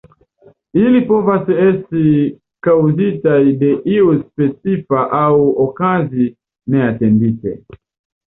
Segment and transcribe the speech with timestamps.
[0.83, 2.05] Ili povas esti
[2.67, 5.29] kaŭzitaj de io specifa aŭ
[5.67, 6.25] okazi
[6.77, 7.55] neatendite.